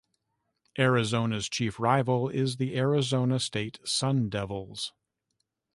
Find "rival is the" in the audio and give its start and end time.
1.79-2.75